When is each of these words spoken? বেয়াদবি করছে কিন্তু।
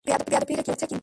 বেয়াদবি 0.05 0.53
করছে 0.67 0.85
কিন্তু। 0.85 0.99